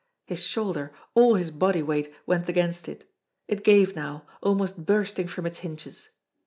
His 0.25 0.39
shoulder, 0.41 0.91
all 1.13 1.35
his 1.35 1.51
body 1.51 1.83
weight, 1.83 2.11
went 2.25 2.49
against 2.49 2.89
it. 2.89 3.07
It 3.47 3.63
gave 3.63 3.95
now, 3.95 4.25
almost 4.41 4.83
bursting 4.87 5.27
from 5.27 5.45
its 5.45 5.59
hinges. 5.59 6.09